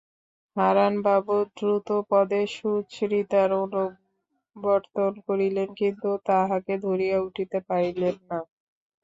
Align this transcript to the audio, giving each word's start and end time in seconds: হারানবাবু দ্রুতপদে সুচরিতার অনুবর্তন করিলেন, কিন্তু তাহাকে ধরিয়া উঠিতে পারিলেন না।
হারানবাবু 0.55 1.35
দ্রুতপদে 1.55 2.41
সুচরিতার 2.55 3.49
অনুবর্তন 3.61 5.11
করিলেন, 5.27 5.69
কিন্তু 5.79 6.09
তাহাকে 6.27 6.73
ধরিয়া 6.85 7.17
উঠিতে 7.27 7.57
পারিলেন 7.67 8.15
না। 8.29 8.39